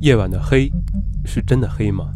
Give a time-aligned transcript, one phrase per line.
[0.00, 0.72] 夜晚的黑
[1.26, 2.10] 是真的黑吗？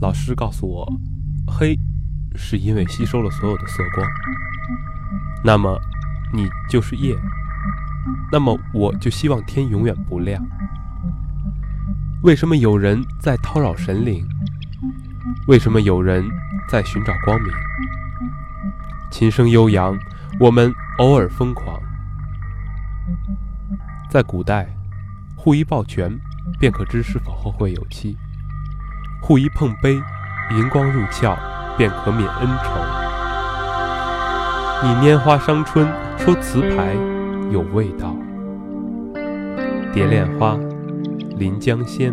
[0.00, 0.92] 老师告诉我，
[1.46, 1.78] 黑
[2.34, 4.04] 是因为吸收了所有的色光。
[5.44, 5.78] 那么，
[6.34, 7.16] 你就是夜。
[8.32, 10.44] 那么，我就希望天永远不亮。
[12.24, 14.26] 为什么有人在叨扰神灵？
[15.46, 16.28] 为什么有人
[16.68, 17.52] 在寻找光明？
[19.12, 19.96] 琴声悠扬，
[20.40, 21.80] 我们偶尔疯狂。
[24.10, 24.68] 在古代。
[25.42, 26.20] 互一抱拳，
[26.58, 28.14] 便可知是否后会有期；
[29.22, 29.94] 互一碰杯，
[30.50, 31.34] 银光入鞘，
[31.78, 32.70] 便可免恩仇。
[34.82, 36.94] 你拈花伤春，说词牌
[37.50, 38.14] 有味道。
[39.94, 40.58] 蝶恋花，
[41.38, 42.12] 临江仙，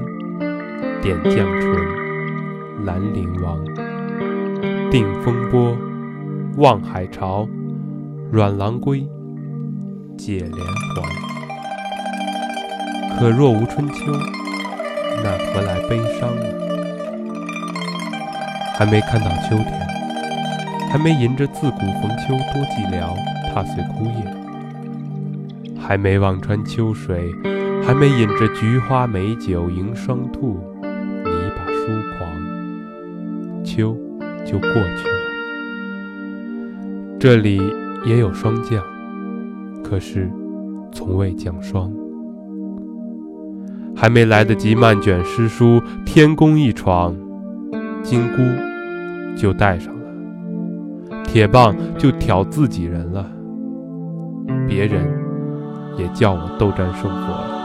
[1.02, 3.60] 点绛唇，兰陵王。
[4.90, 5.76] 定风波，
[6.56, 7.46] 望海潮，
[8.32, 9.06] 阮郎归，
[10.18, 10.66] 解连
[10.96, 11.27] 环。
[13.20, 14.12] 可若无春秋，
[15.24, 16.44] 那何来悲伤呢？
[18.78, 19.88] 还没看到秋天，
[20.92, 23.10] 还没吟着“自古逢秋多寂寥，
[23.52, 24.24] 踏碎枯叶”，
[25.82, 27.34] 还没望穿秋水，
[27.84, 31.88] 还没饮着菊花美酒迎霜兔，你把疏
[32.20, 32.30] 狂，
[33.66, 33.98] 秋
[34.46, 35.18] 就过去了。
[37.20, 37.60] 这里
[38.06, 38.80] 也有霜降，
[39.84, 40.30] 可是
[40.92, 41.92] 从未降霜。
[43.98, 47.16] 还没来得及漫卷诗书，天宫一闯，
[48.04, 48.44] 金箍
[49.36, 53.26] 就戴上了，铁棒就挑自己人了，
[54.68, 55.04] 别人
[55.98, 57.57] 也叫我斗战胜佛了。